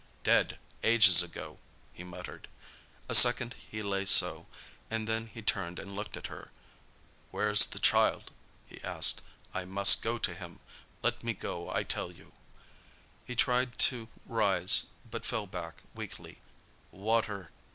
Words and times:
"Dead—ages 0.23 1.21
ago!" 1.21 1.59
He 1.93 2.03
muttered. 2.03 2.47
A 3.07 3.13
second 3.13 3.53
he 3.69 3.83
lay 3.83 4.05
so, 4.07 4.47
and 4.89 5.07
then 5.07 5.27
he 5.27 5.43
turned 5.43 5.77
and 5.77 5.95
looked 5.95 6.17
at 6.17 6.25
her. 6.25 6.49
"Where's 7.29 7.67
the 7.67 7.77
child?" 7.77 8.31
he 8.65 8.83
asked. 8.83 9.21
"I 9.53 9.63
must 9.65 10.01
go 10.01 10.17
to 10.17 10.33
him; 10.33 10.59
let 11.03 11.23
me 11.23 11.35
go, 11.35 11.69
I 11.71 11.83
tell 11.83 12.11
you!" 12.11 12.33
He 13.25 13.35
tried 13.35 13.77
to 13.93 14.07
rise, 14.25 14.87
but 15.11 15.23
fell 15.23 15.45
back 15.45 15.83
weakly. 15.93 16.39
"Water!" 16.89 17.51